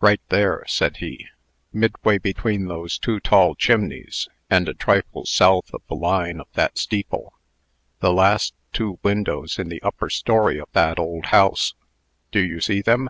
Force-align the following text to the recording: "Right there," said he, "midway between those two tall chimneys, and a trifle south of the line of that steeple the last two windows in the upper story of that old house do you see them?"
"Right 0.00 0.20
there," 0.28 0.64
said 0.66 0.96
he, 0.96 1.26
"midway 1.72 2.18
between 2.18 2.66
those 2.66 2.98
two 2.98 3.20
tall 3.20 3.54
chimneys, 3.54 4.28
and 4.50 4.68
a 4.68 4.74
trifle 4.74 5.24
south 5.24 5.72
of 5.72 5.82
the 5.88 5.94
line 5.94 6.40
of 6.40 6.48
that 6.54 6.76
steeple 6.78 7.34
the 8.00 8.12
last 8.12 8.54
two 8.72 8.98
windows 9.04 9.56
in 9.56 9.68
the 9.68 9.80
upper 9.82 10.10
story 10.10 10.58
of 10.58 10.66
that 10.72 10.98
old 10.98 11.26
house 11.26 11.74
do 12.32 12.40
you 12.40 12.60
see 12.60 12.82
them?" 12.82 13.08